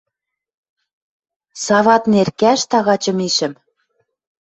[1.65, 3.53] Сават неркӓш тагачы мишӹм.